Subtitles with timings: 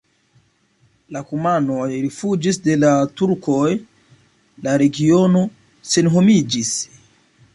[1.15, 3.69] La kumanoj rifuĝis de la turkoj,
[4.69, 5.45] la regiono
[5.93, 6.73] senhomiĝis.